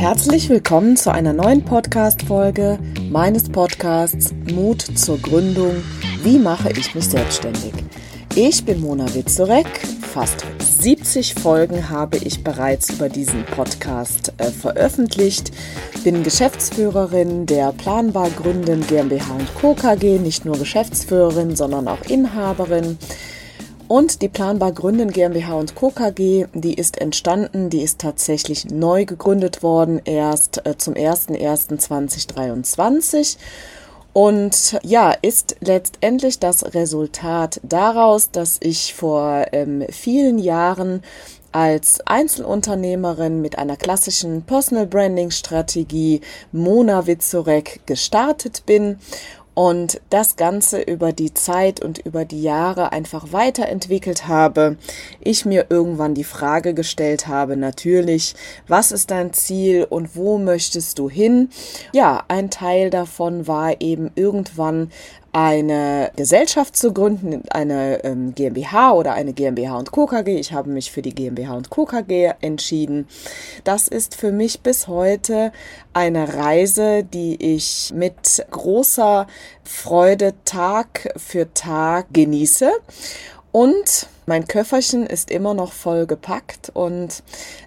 [0.00, 2.78] Herzlich willkommen zu einer neuen Podcast-Folge
[3.10, 5.84] meines Podcasts Mut zur Gründung.
[6.22, 7.74] Wie mache ich mich selbstständig?
[8.34, 9.66] Ich bin Mona Witzorek.
[10.00, 15.50] Fast 70 Folgen habe ich bereits über diesen Podcast äh, veröffentlicht.
[16.02, 19.74] Bin Geschäftsführerin der Planbar Gründen GmbH Co.
[19.74, 22.96] KG, nicht nur Geschäftsführerin, sondern auch Inhaberin.
[23.90, 25.90] Und die Planbar Gründen GmbH und Co.
[25.90, 33.36] KG, die ist entstanden, die ist tatsächlich neu gegründet worden, erst äh, zum 01.01.2023
[34.12, 41.02] und ja, ist letztendlich das Resultat daraus, dass ich vor ähm, vielen Jahren
[41.50, 46.20] als Einzelunternehmerin mit einer klassischen Personal Branding Strategie
[46.52, 49.00] Mona Witzorek gestartet bin
[49.60, 54.78] und das Ganze über die Zeit und über die Jahre einfach weiterentwickelt habe.
[55.20, 58.34] Ich mir irgendwann die Frage gestellt habe, natürlich,
[58.68, 61.50] was ist dein Ziel und wo möchtest du hin?
[61.92, 64.92] Ja, ein Teil davon war eben irgendwann
[65.32, 70.06] eine Gesellschaft zu gründen, eine ähm, GmbH oder eine GmbH und Co.
[70.06, 70.38] KG.
[70.38, 71.84] Ich habe mich für die GmbH und Co.
[71.84, 73.06] KG entschieden.
[73.64, 75.52] Das ist für mich bis heute
[75.92, 79.26] eine Reise, die ich mit großer
[79.62, 82.70] Freude Tag für Tag genieße.
[83.52, 87.22] Und mein Köfferchen ist immer noch voll gepackt und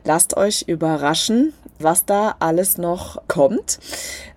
[0.06, 1.54] lasst euch überraschen,
[1.84, 3.80] was da alles noch kommt.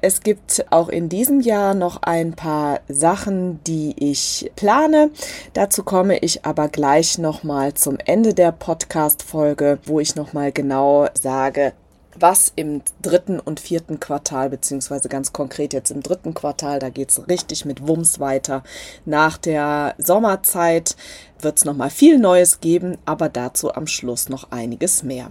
[0.00, 5.10] Es gibt auch in diesem Jahr noch ein paar Sachen, die ich plane.
[5.52, 11.72] Dazu komme ich aber gleich nochmal zum Ende der Podcast-Folge, wo ich nochmal genau sage,
[12.18, 17.10] was im dritten und vierten Quartal, beziehungsweise ganz konkret jetzt im dritten Quartal, da geht
[17.10, 18.62] es richtig mit Wumms weiter.
[19.04, 20.96] Nach der Sommerzeit
[21.40, 25.30] wird es nochmal viel Neues geben, aber dazu am Schluss noch einiges mehr.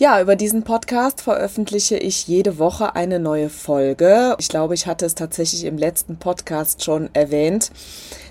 [0.00, 4.34] Ja, über diesen Podcast veröffentliche ich jede Woche eine neue Folge.
[4.38, 7.70] Ich glaube, ich hatte es tatsächlich im letzten Podcast schon erwähnt,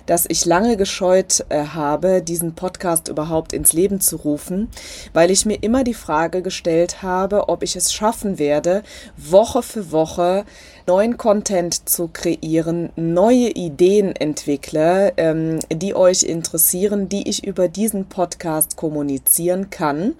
[0.07, 4.68] dass ich lange gescheut äh, habe, diesen Podcast überhaupt ins Leben zu rufen,
[5.13, 8.81] weil ich mir immer die Frage gestellt habe, ob ich es schaffen werde,
[9.16, 10.46] Woche für Woche
[10.88, 18.06] neuen Content zu kreieren, neue Ideen entwickle, ähm, die euch interessieren, die ich über diesen
[18.06, 20.16] Podcast kommunizieren kann.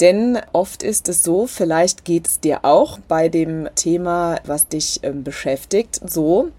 [0.00, 5.00] Denn oft ist es so, vielleicht geht es dir auch bei dem Thema, was dich
[5.02, 6.50] ähm, beschäftigt, so,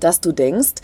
[0.00, 0.74] dass du denkst,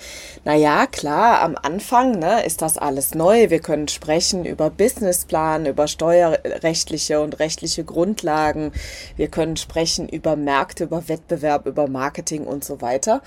[0.44, 3.50] na ja, klar, am Anfang ne, ist das alles neu.
[3.50, 8.72] Wir können sprechen über Businessplan, über steuerrechtliche und rechtliche Grundlagen.
[9.16, 13.22] Wir können sprechen über Märkte, über Wettbewerb, über Marketing und so weiter.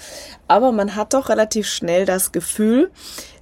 [0.47, 2.91] Aber man hat doch relativ schnell das Gefühl,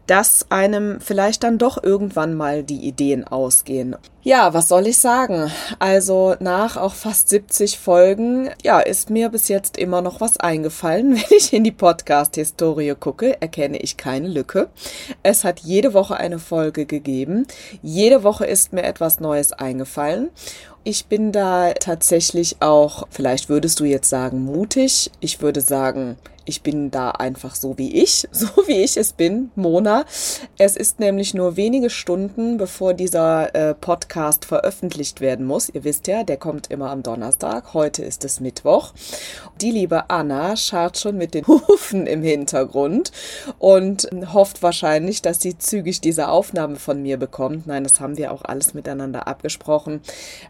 [0.08, 3.96] dass einem vielleicht dann doch irgendwann mal die Ideen ausgehen.
[4.24, 5.52] Ja, was soll ich sagen?
[5.80, 11.16] Also nach auch fast 70 Folgen, ja, ist mir bis jetzt immer noch was eingefallen.
[11.16, 14.70] Wenn ich in die Podcast-Historie gucke, erkenne ich keine Lücke.
[15.24, 17.48] Es hat jede Woche eine Folge gegeben.
[17.82, 20.30] Jede Woche ist mir etwas Neues eingefallen.
[20.90, 25.12] Ich bin da tatsächlich auch, vielleicht würdest du jetzt sagen, mutig.
[25.20, 26.16] Ich würde sagen,
[26.48, 30.06] ich bin da einfach so wie ich, so wie ich es bin, Mona.
[30.58, 35.70] Es ist nämlich nur wenige Stunden, bevor dieser äh, Podcast veröffentlicht werden muss.
[35.70, 37.74] Ihr wisst ja, der kommt immer am Donnerstag.
[37.74, 38.94] Heute ist es Mittwoch.
[39.62, 43.12] Die liebe Anna scharrt schon mit den Hufen im Hintergrund
[43.60, 47.68] und hofft wahrscheinlich, dass sie zügig diese Aufnahme von mir bekommt.
[47.68, 50.02] Nein, das haben wir auch alles miteinander abgesprochen.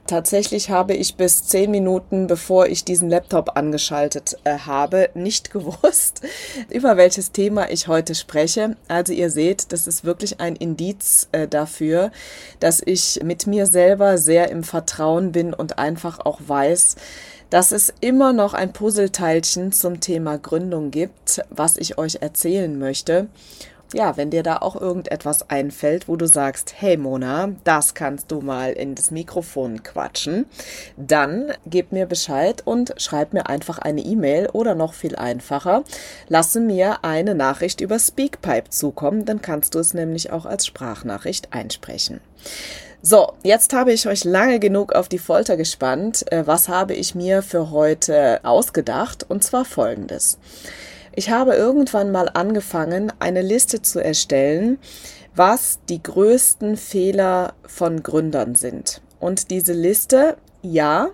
[0.05, 0.26] Tatsächlich
[0.69, 6.21] habe ich bis zehn Minuten, bevor ich diesen Laptop angeschaltet äh, habe, nicht gewusst,
[6.69, 8.75] über welches Thema ich heute spreche.
[8.87, 12.11] Also ihr seht, das ist wirklich ein Indiz äh, dafür,
[12.59, 16.95] dass ich mit mir selber sehr im Vertrauen bin und einfach auch weiß,
[17.49, 23.27] dass es immer noch ein Puzzleteilchen zum Thema Gründung gibt, was ich euch erzählen möchte
[23.93, 28.41] ja, wenn dir da auch irgendetwas einfällt, wo du sagst, hey Mona, das kannst du
[28.41, 30.45] mal in das Mikrofon quatschen,
[30.97, 35.83] dann gib mir Bescheid und schreib mir einfach eine E-Mail oder noch viel einfacher,
[36.27, 41.53] lasse mir eine Nachricht über Speakpipe zukommen, dann kannst du es nämlich auch als Sprachnachricht
[41.53, 42.19] einsprechen.
[43.01, 46.29] So, jetzt habe ich euch lange genug auf die Folter gespannt.
[46.31, 49.25] Äh, was habe ich mir für heute ausgedacht?
[49.29, 50.39] Und zwar folgendes.
[51.17, 54.77] Ich habe irgendwann mal angefangen, eine Liste zu erstellen,
[55.33, 59.01] was die größten Fehler von Gründern sind.
[59.19, 61.09] Und diese Liste, ja,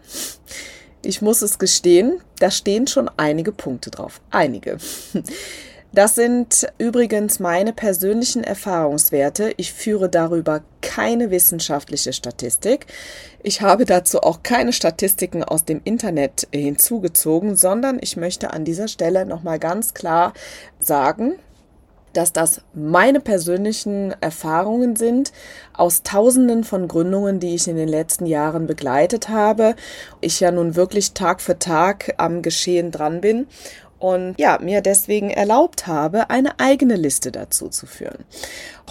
[1.06, 4.20] ich muss es gestehen, da stehen schon einige Punkte drauf.
[4.30, 4.78] Einige.
[5.94, 9.54] Das sind übrigens meine persönlichen Erfahrungswerte.
[9.58, 12.88] Ich führe darüber keine wissenschaftliche Statistik.
[13.44, 18.88] Ich habe dazu auch keine Statistiken aus dem Internet hinzugezogen, sondern ich möchte an dieser
[18.88, 20.34] Stelle nochmal ganz klar
[20.80, 21.36] sagen,
[22.14, 25.32] dass das meine persönlichen Erfahrungen sind
[25.74, 29.76] aus Tausenden von Gründungen, die ich in den letzten Jahren begleitet habe.
[30.22, 33.48] Ich ja nun wirklich Tag für Tag am Geschehen dran bin
[34.04, 38.26] und ja, mir deswegen erlaubt habe, eine eigene Liste dazu zu führen.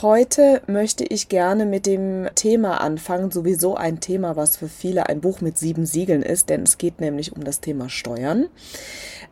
[0.00, 5.20] Heute möchte ich gerne mit dem Thema anfangen, sowieso ein Thema, was für viele ein
[5.20, 8.48] Buch mit sieben Siegeln ist, denn es geht nämlich um das Thema Steuern.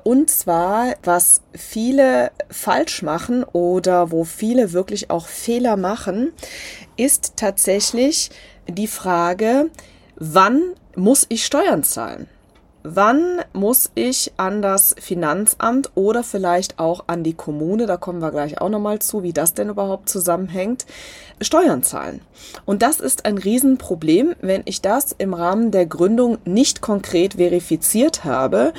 [0.03, 6.35] Und zwar, was viele falsch machen oder wo viele wirklich auch Fehler machen,
[6.99, 8.29] ist tatsächlich
[8.69, 9.71] die Frage,
[10.17, 12.29] wann muss ich Steuern zahlen?
[12.83, 18.31] Wann muss ich an das Finanzamt oder vielleicht auch an die Kommune, da kommen wir
[18.31, 20.87] gleich auch nochmal zu, wie das denn überhaupt zusammenhängt,
[21.43, 22.23] Steuern zahlen?
[22.65, 28.25] Und das ist ein Riesenproblem, wenn ich das im Rahmen der Gründung nicht konkret verifiziert
[28.25, 28.73] habe.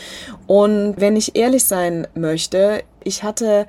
[0.48, 3.68] Und wenn ich ehrlich sein möchte, ich hatte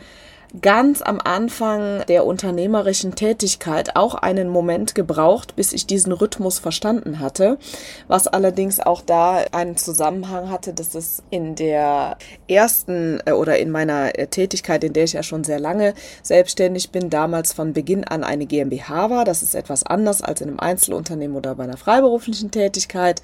[0.60, 7.20] ganz am Anfang der unternehmerischen Tätigkeit auch einen Moment gebraucht, bis ich diesen Rhythmus verstanden
[7.20, 7.58] hatte,
[8.06, 12.18] was allerdings auch da einen Zusammenhang hatte, dass es in der
[12.48, 16.90] ersten äh, oder in meiner äh, Tätigkeit, in der ich ja schon sehr lange selbstständig
[16.90, 19.24] bin, damals von Beginn an eine GmbH war.
[19.24, 23.22] Das ist etwas anders als in einem Einzelunternehmen oder bei einer freiberuflichen Tätigkeit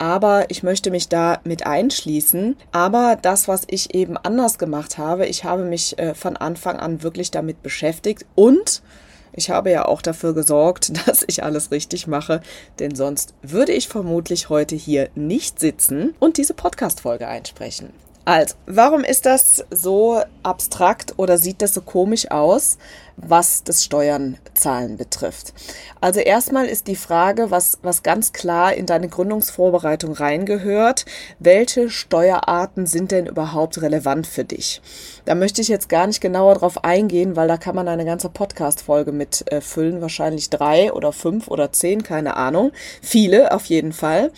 [0.00, 2.56] aber ich möchte mich da mit einschließen.
[2.72, 7.02] Aber das, was ich eben anders gemacht habe, ich habe mich äh, von Anfang an
[7.02, 8.82] wirklich damit beschäftigt und
[9.32, 12.40] ich habe ja auch dafür gesorgt, dass ich alles richtig mache,
[12.78, 17.90] denn sonst würde ich vermutlich heute hier nicht sitzen und diese Podcast-Folge einsprechen.
[18.26, 22.76] Also, warum ist das so abstrakt oder sieht das so komisch aus?
[23.26, 25.52] Was das Steuernzahlen betrifft.
[26.00, 31.04] Also erstmal ist die Frage, was, was ganz klar in deine Gründungsvorbereitung reingehört,
[31.38, 34.80] welche Steuerarten sind denn überhaupt relevant für dich?
[35.24, 38.28] Da möchte ich jetzt gar nicht genauer drauf eingehen, weil da kann man eine ganze
[38.28, 42.72] Podcast-Folge mit äh, füllen, wahrscheinlich drei oder fünf oder zehn, keine Ahnung.
[43.02, 44.32] Viele auf jeden Fall.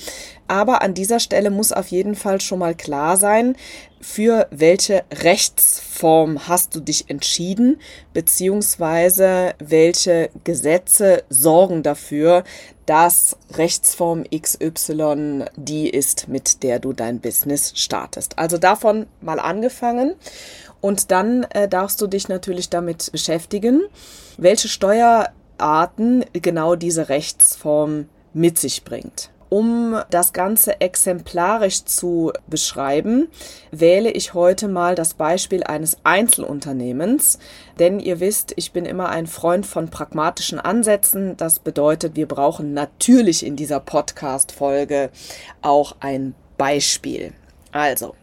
[0.48, 3.56] Aber an dieser Stelle muss auf jeden Fall schon mal klar sein,
[4.02, 7.80] für welche Rechtsform hast du dich entschieden,
[8.12, 12.42] beziehungsweise welche Gesetze sorgen dafür,
[12.84, 18.38] dass Rechtsform XY die ist, mit der du dein Business startest.
[18.38, 20.14] Also davon mal angefangen
[20.80, 23.82] und dann äh, darfst du dich natürlich damit beschäftigen,
[24.36, 29.30] welche Steuerarten genau diese Rechtsform mit sich bringt.
[29.52, 33.28] Um das Ganze exemplarisch zu beschreiben,
[33.70, 37.38] wähle ich heute mal das Beispiel eines Einzelunternehmens.
[37.78, 41.36] Denn ihr wisst, ich bin immer ein Freund von pragmatischen Ansätzen.
[41.36, 45.10] Das bedeutet, wir brauchen natürlich in dieser Podcast-Folge
[45.60, 47.34] auch ein Beispiel.
[47.72, 48.14] Also,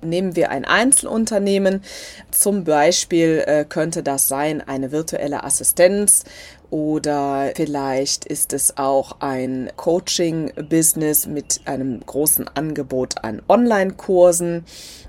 [0.00, 1.82] Nehmen wir ein Einzelunternehmen,
[2.30, 6.24] zum Beispiel äh, könnte das sein eine virtuelle Assistenz
[6.70, 14.64] oder vielleicht ist es auch ein Coaching-Business mit einem großen Angebot an Online-Kursen.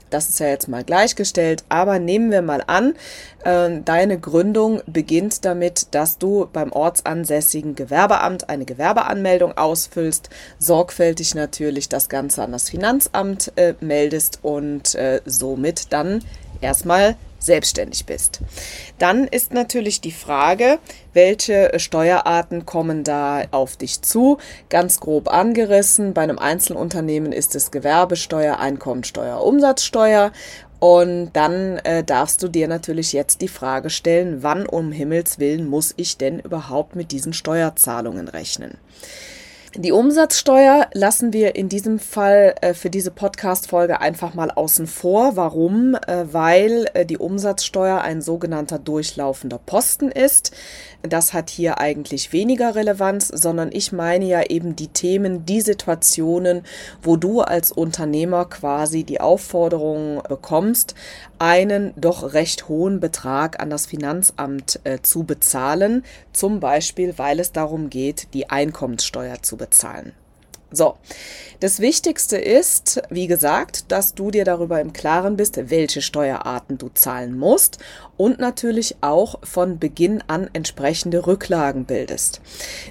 [0.10, 2.96] Das ist ja jetzt mal gleichgestellt, aber nehmen wir mal an,
[3.44, 11.90] äh, deine Gründung beginnt damit, dass du beim ortsansässigen Gewerbeamt eine Gewerbeanmeldung ausfüllst, sorgfältig natürlich
[11.90, 16.24] das Ganze an das Finanzamt äh, meldest und äh, somit dann
[16.62, 18.42] erstmal selbstständig bist.
[18.98, 20.80] Dann ist natürlich die Frage,
[21.14, 24.38] welche Steuerarten kommen da auf dich zu?
[24.70, 26.14] Ganz grob angerissen.
[26.14, 30.32] Bei einem Einzelunternehmen ist es Gewerbesteuer, Einkommensteuer, Umsatzsteuer.
[30.80, 35.68] Und dann äh, darfst du dir natürlich jetzt die Frage stellen, wann um Himmels willen
[35.68, 38.78] muss ich denn überhaupt mit diesen Steuerzahlungen rechnen?
[39.76, 45.36] Die Umsatzsteuer lassen wir in diesem Fall äh, für diese Podcast-Folge einfach mal außen vor.
[45.36, 45.94] Warum?
[45.94, 50.56] Äh, weil äh, die Umsatzsteuer ein sogenannter durchlaufender Posten ist.
[51.04, 56.64] Das hat hier eigentlich weniger Relevanz, sondern ich meine ja eben die Themen, die Situationen,
[57.04, 60.96] wo du als Unternehmer quasi die Aufforderung bekommst,
[61.40, 66.04] einen doch recht hohen Betrag an das Finanzamt äh, zu bezahlen,
[66.34, 70.14] zum Beispiel weil es darum geht, die Einkommenssteuer zu bezahlen.
[70.72, 70.98] So,
[71.62, 76.90] das Wichtigste ist, wie gesagt, dass du dir darüber im Klaren bist, welche Steuerarten du
[76.90, 77.80] zahlen musst
[78.20, 82.42] und natürlich auch von Beginn an entsprechende Rücklagen bildest.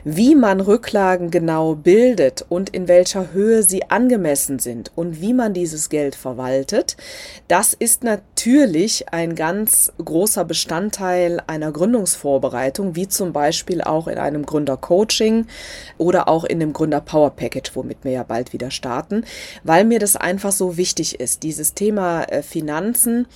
[0.02, 5.52] Wie man Rücklagen genau bildet und in welcher Höhe sie angemessen sind und wie man
[5.52, 6.97] dieses Geld verwaltet,
[7.47, 14.47] das ist natürlich ein ganz großer Bestandteil einer Gründungsvorbereitung, wie zum Beispiel auch in einem
[14.47, 15.47] Gründercoaching
[15.99, 19.26] oder auch in dem Gründer Power Package, womit wir ja bald wieder starten,
[19.62, 21.42] weil mir das einfach so wichtig ist.
[21.42, 23.26] Dieses Thema äh, Finanzen,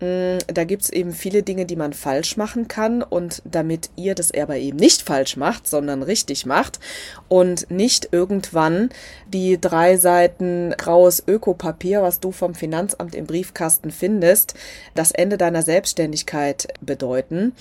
[0.00, 3.02] da gibt es eben viele Dinge, die man falsch machen kann.
[3.02, 6.80] Und damit ihr das aber eben nicht falsch macht, sondern richtig macht
[7.28, 8.88] und nicht irgendwann
[9.28, 14.54] die drei Seiten graues Ökopapier, was du vom Finanzamt im Briefkasten findest,
[14.94, 17.52] das Ende deiner Selbstständigkeit bedeuten,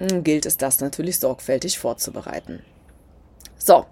[0.00, 2.60] mm, gilt es das natürlich sorgfältig vorzubereiten.
[3.56, 3.86] So,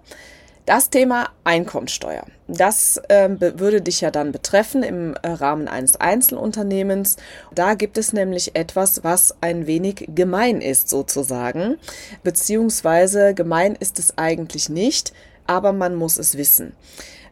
[0.65, 7.17] das Thema Einkommensteuer, das äh, würde dich ja dann betreffen im äh, Rahmen eines Einzelunternehmens.
[7.53, 11.77] Da gibt es nämlich etwas, was ein wenig gemein ist sozusagen,
[12.23, 15.13] beziehungsweise gemein ist es eigentlich nicht,
[15.47, 16.73] aber man muss es wissen.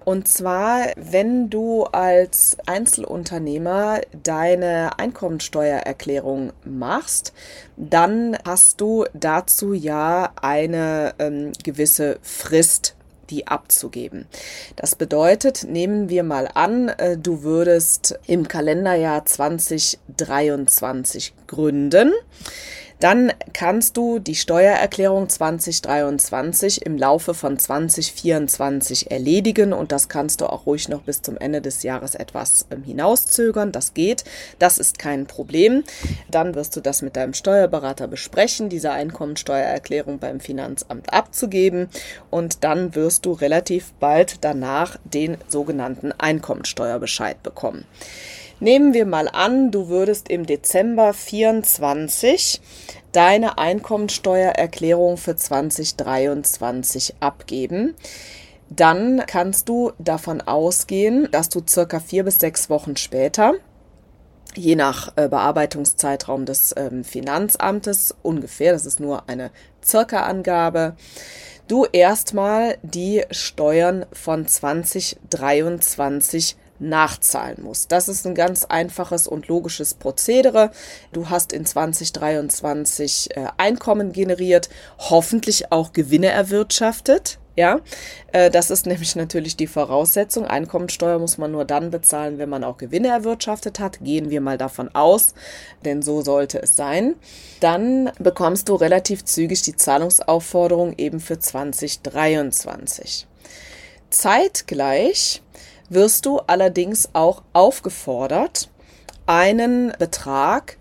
[0.03, 7.33] Und zwar, wenn du als Einzelunternehmer deine Einkommensteuererklärung machst,
[7.77, 12.95] dann hast du dazu ja eine ähm, gewisse Frist
[13.31, 14.27] die abzugeben.
[14.75, 22.11] Das bedeutet, nehmen wir mal an, äh, du würdest im Kalenderjahr 2023 gründen
[23.01, 30.45] dann kannst du die Steuererklärung 2023 im Laufe von 2024 erledigen und das kannst du
[30.45, 33.71] auch ruhig noch bis zum Ende des Jahres etwas ähm, hinauszögern.
[33.71, 34.23] Das geht,
[34.59, 35.83] das ist kein Problem.
[36.29, 41.89] Dann wirst du das mit deinem Steuerberater besprechen, diese Einkommensteuererklärung beim Finanzamt abzugeben
[42.29, 47.85] und dann wirst du relativ bald danach den sogenannten Einkommensteuerbescheid bekommen.
[48.61, 52.61] Nehmen wir mal an, du würdest im Dezember 24
[53.11, 57.95] deine Einkommensteuererklärung für 2023 abgeben.
[58.69, 63.55] Dann kannst du davon ausgehen, dass du circa vier bis sechs Wochen später
[64.53, 69.49] je nach äh, Bearbeitungszeitraum des ähm, Finanzamtes ungefähr, das ist nur eine
[69.83, 70.95] circa Angabe,
[71.67, 77.91] du erstmal die Steuern von 2023 nachzahlen musst.
[77.91, 80.71] Das ist ein ganz einfaches und logisches Prozedere.
[81.13, 87.37] Du hast in 2023 äh, Einkommen generiert, hoffentlich auch Gewinne erwirtschaftet.
[87.55, 87.81] Ja,
[88.31, 90.45] äh, das ist nämlich natürlich die Voraussetzung.
[90.45, 93.99] Einkommensteuer muss man nur dann bezahlen, wenn man auch Gewinne erwirtschaftet hat.
[94.01, 95.33] Gehen wir mal davon aus,
[95.85, 97.15] denn so sollte es sein.
[97.59, 103.27] Dann bekommst du relativ zügig die Zahlungsaufforderung eben für 2023.
[104.09, 105.41] Zeitgleich
[105.91, 108.71] wirst du allerdings auch aufgefordert,
[109.27, 110.77] einen Betrag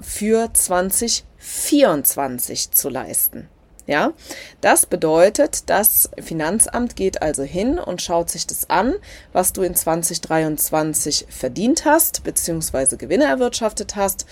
[0.00, 3.48] für 2024 zu leisten.
[3.86, 4.12] Ja,
[4.60, 8.96] das bedeutet, das Finanzamt geht also hin und schaut sich das an,
[9.32, 14.26] was du in 2023 verdient hast, beziehungsweise Gewinne erwirtschaftet hast.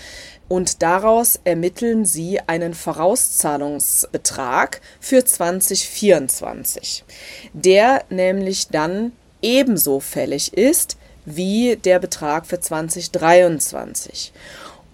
[0.49, 7.05] Und daraus ermitteln sie einen Vorauszahlungsbetrag für 2024,
[7.53, 9.13] der nämlich dann
[9.45, 10.97] ebenso fällig ist
[11.27, 14.33] wie der Betrag für 2023.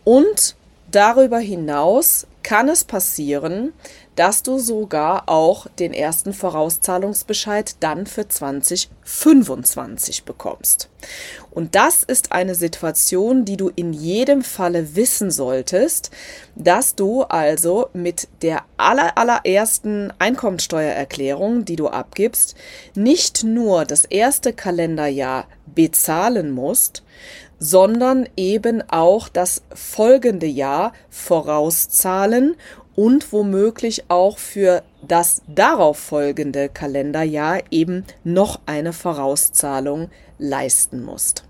[0.05, 0.57] Und
[0.91, 3.73] darüber hinaus kann es passieren,
[4.21, 10.91] dass du sogar auch den ersten Vorauszahlungsbescheid dann für 2025 bekommst.
[11.51, 16.11] Und das ist eine Situation, die du in jedem Falle wissen solltest,
[16.55, 22.57] dass du also mit der aller, allerersten Einkommensteuererklärung, die du abgibst,
[22.95, 27.05] nicht nur das erste Kalenderjahr bezahlen musst,
[27.59, 32.57] sondern eben auch das folgende Jahr vorauszahlen
[32.97, 41.45] und womöglich auch für das darauf folgende Kalenderjahr eben noch eine Vorauszahlung leisten musst.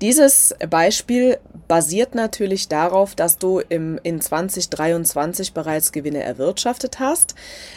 [0.00, 1.38] Dieses Beispiel
[1.68, 7.34] basiert natürlich darauf, dass du im, in 2023 bereits Gewinne erwirtschaftet hast.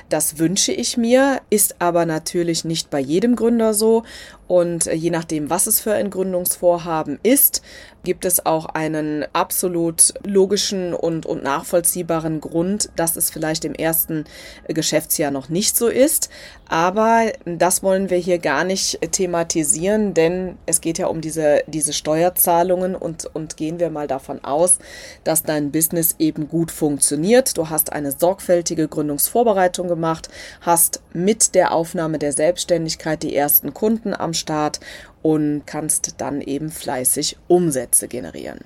[0.09, 4.03] Das wünsche ich mir, ist aber natürlich nicht bei jedem Gründer so.
[4.47, 7.61] Und je nachdem, was es für ein Gründungsvorhaben ist,
[8.03, 14.25] gibt es auch einen absolut logischen und, und nachvollziehbaren Grund, dass es vielleicht im ersten
[14.67, 16.29] Geschäftsjahr noch nicht so ist.
[16.69, 21.93] Aber das wollen wir hier gar nicht thematisieren, denn es geht ja um diese, diese
[21.93, 24.79] Steuerzahlungen und, und gehen wir mal davon aus,
[25.23, 27.57] dass dein Business eben gut funktioniert.
[27.57, 30.29] Du hast eine sorgfältige Gründungsvorbereitung gemacht,
[30.61, 34.79] hast mit der Aufnahme der Selbstständigkeit die ersten Kunden am Start
[35.21, 38.59] und kannst dann eben fleißig Umsätze generieren.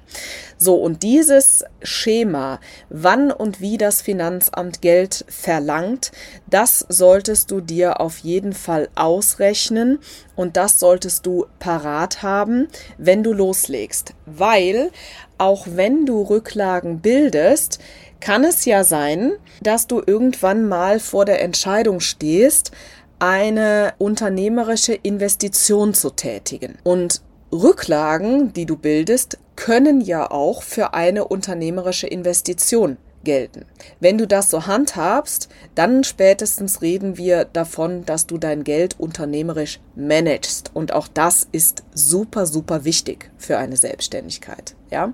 [0.57, 6.11] So, und dieses Schema, wann und wie das Finanzamt Geld verlangt,
[6.47, 9.99] das solltest du dir auf jeden Fall ausrechnen
[10.35, 12.67] und das solltest du parat haben,
[12.97, 14.91] wenn du loslegst, weil
[15.37, 17.79] auch wenn du Rücklagen bildest,
[18.19, 22.71] kann es ja sein, dass du irgendwann mal vor der Entscheidung stehst,
[23.21, 26.79] eine unternehmerische Investition zu tätigen.
[26.83, 33.65] Und Rücklagen, die du bildest, können ja auch für eine unternehmerische Investition gelten.
[33.99, 39.79] Wenn du das so handhabst, dann spätestens reden wir davon, dass du dein Geld unternehmerisch
[39.95, 40.71] managst.
[40.73, 44.75] Und auch das ist super, super wichtig für eine Selbstständigkeit.
[44.89, 45.13] Ja?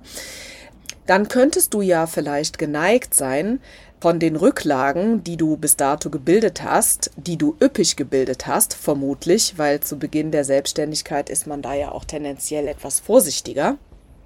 [1.08, 3.60] Dann könntest du ja vielleicht geneigt sein,
[4.00, 9.58] von den Rücklagen, die du bis dato gebildet hast, die du üppig gebildet hast, vermutlich,
[9.58, 13.78] weil zu Beginn der Selbstständigkeit ist man da ja auch tendenziell etwas vorsichtiger,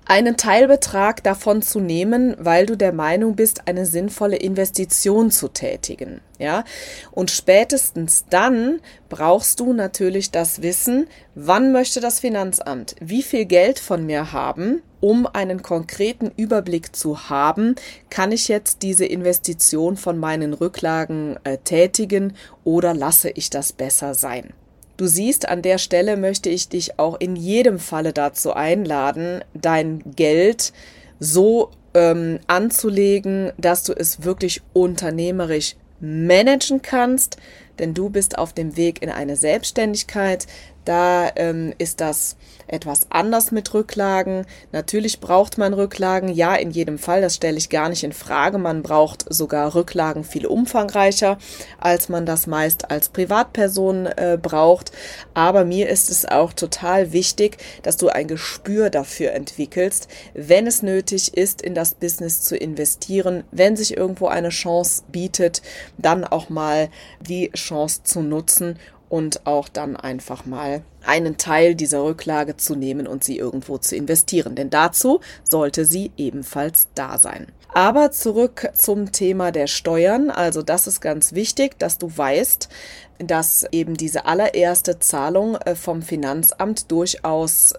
[0.05, 6.21] einen Teilbetrag davon zu nehmen, weil du der Meinung bist, eine sinnvolle Investition zu tätigen.
[6.37, 6.65] Ja,
[7.11, 13.79] und spätestens dann brauchst du natürlich das Wissen, wann möchte das Finanzamt wie viel Geld
[13.79, 17.75] von mir haben, um einen konkreten Überblick zu haben,
[18.09, 24.13] kann ich jetzt diese Investition von meinen Rücklagen äh, tätigen oder lasse ich das besser
[24.13, 24.53] sein.
[24.95, 30.03] Du siehst, an der Stelle möchte ich dich auch in jedem Falle dazu einladen, dein
[30.15, 30.73] Geld
[31.19, 37.37] so ähm, anzulegen, dass du es wirklich unternehmerisch managen kannst,
[37.79, 40.47] denn du bist auf dem Weg in eine Selbstständigkeit.
[40.85, 44.45] Da ähm, ist das etwas anders mit Rücklagen.
[44.71, 48.57] Natürlich braucht man Rücklagen, ja, in jedem Fall, das stelle ich gar nicht in Frage.
[48.57, 51.37] Man braucht sogar Rücklagen viel umfangreicher,
[51.79, 54.91] als man das meist als Privatperson äh, braucht.
[55.33, 60.81] Aber mir ist es auch total wichtig, dass du ein Gespür dafür entwickelst, wenn es
[60.81, 65.61] nötig ist, in das Business zu investieren, wenn sich irgendwo eine Chance bietet,
[65.97, 66.89] dann auch mal
[67.21, 68.79] die Chance zu nutzen
[69.11, 73.97] und auch dann einfach mal einen Teil dieser Rücklage zu nehmen und sie irgendwo zu
[73.97, 74.55] investieren.
[74.55, 77.47] Denn dazu sollte sie ebenfalls da sein.
[77.73, 80.29] Aber zurück zum Thema der Steuern.
[80.29, 82.69] Also das ist ganz wichtig, dass du weißt,
[83.27, 87.73] dass eben diese allererste Zahlung äh, vom Finanzamt durchaus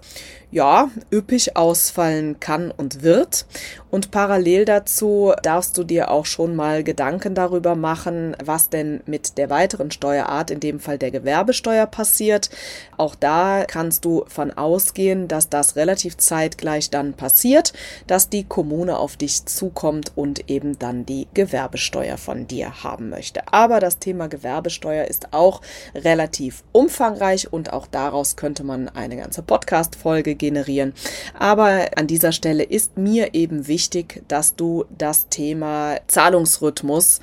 [0.52, 3.46] ja, üppig ausfallen kann und wird.
[3.90, 9.38] Und parallel dazu darfst du dir auch schon mal Gedanken darüber machen, was denn mit
[9.38, 12.50] der weiteren Steuerart, in dem Fall der Gewerbesteuer, passiert.
[12.98, 17.72] Auch da kannst du von ausgehen, dass das relativ zeitgleich dann passiert,
[18.06, 23.40] dass die Kommune auf dich zukommt und eben dann die Gewerbesteuer von dir haben möchte.
[23.52, 25.60] Aber das Thema Gewerbesteuer ist auch
[25.94, 30.94] relativ umfangreich und auch daraus könnte man eine ganze Podcast-Folge generieren.
[31.38, 37.20] Aber an dieser Stelle ist mir eben wichtig, dass du das Thema Zahlungsrhythmus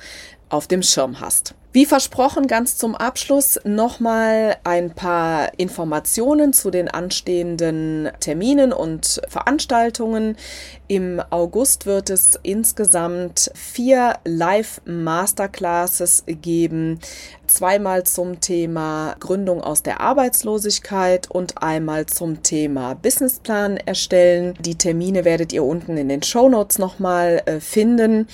[0.50, 1.54] auf dem Schirm hast.
[1.72, 10.36] Wie versprochen, ganz zum Abschluss nochmal ein paar Informationen zu den anstehenden Terminen und Veranstaltungen.
[10.88, 16.98] Im August wird es insgesamt vier Live-Masterclasses geben.
[17.46, 24.54] Zweimal zum Thema Gründung aus der Arbeitslosigkeit und einmal zum Thema Businessplan erstellen.
[24.58, 28.26] Die Termine werdet ihr unten in den Show Notes nochmal äh, finden.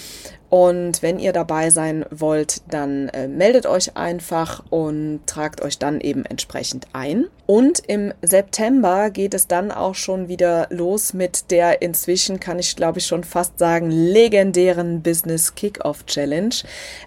[0.48, 6.00] Und wenn ihr dabei sein wollt, dann äh, meldet euch einfach und tragt euch dann
[6.00, 7.26] eben entsprechend ein.
[7.46, 12.74] Und im September geht es dann auch schon wieder los mit der inzwischen, kann ich
[12.74, 16.54] glaube ich schon fast sagen, legendären Business Kickoff Challenge.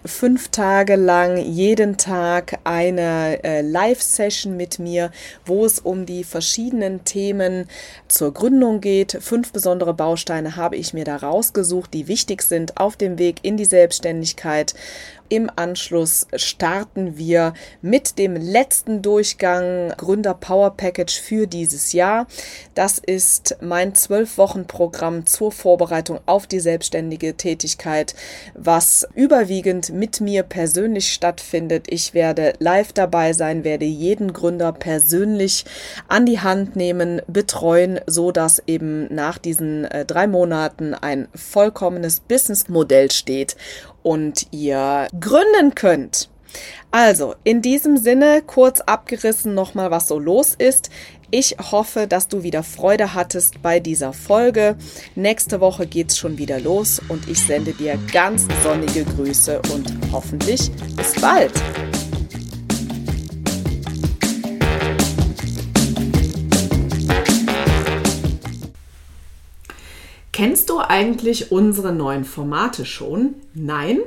[0.04, 5.10] Fünf Tage lang, jeden Tag eine äh, Live-Session mit mir,
[5.44, 7.68] wo es um die verschiedenen Themen
[8.08, 9.18] zur Gründung geht.
[9.20, 13.56] Fünf besondere Bausteine habe ich mir da rausgesucht, die wichtig sind auf dem Weg in
[13.56, 14.74] die Selbstständigkeit
[15.30, 22.26] im Anschluss starten wir mit dem letzten Durchgang Gründer Power Package für dieses Jahr.
[22.74, 28.14] Das ist mein zwölf Wochen Programm zur Vorbereitung auf die selbstständige Tätigkeit,
[28.54, 31.86] was überwiegend mit mir persönlich stattfindet.
[31.88, 35.64] Ich werde live dabei sein, werde jeden Gründer persönlich
[36.08, 42.18] an die Hand nehmen, betreuen, so dass eben nach diesen äh, drei Monaten ein vollkommenes
[42.18, 43.56] Businessmodell steht
[44.02, 46.28] und ihr gründen könnt.
[46.90, 50.90] Also, in diesem Sinne kurz abgerissen nochmal, was so los ist.
[51.30, 54.74] Ich hoffe, dass du wieder Freude hattest bei dieser Folge.
[55.14, 60.72] Nächste Woche geht's schon wieder los und ich sende dir ganz sonnige Grüße und hoffentlich
[60.96, 61.52] bis bald.
[70.40, 73.34] Kennst du eigentlich unsere neuen Formate schon?
[73.52, 73.98] Nein?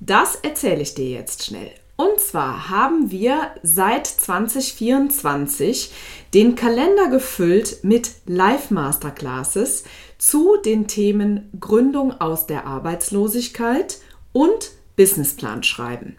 [0.00, 1.70] Das erzähle ich dir jetzt schnell.
[1.94, 5.92] Und zwar haben wir seit 2024
[6.34, 9.84] den Kalender gefüllt mit Live-Masterclasses
[10.18, 13.98] zu den Themen Gründung aus der Arbeitslosigkeit
[14.32, 16.16] und Businessplan schreiben.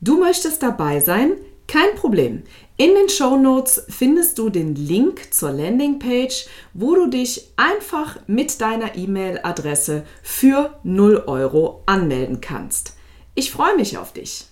[0.00, 1.32] Du möchtest dabei sein?
[1.66, 2.44] Kein Problem.
[2.80, 8.58] In den Show Notes findest du den Link zur Landingpage, wo du dich einfach mit
[8.62, 12.94] deiner E-Mail-Adresse für 0 Euro anmelden kannst.
[13.34, 14.46] Ich freue mich auf dich.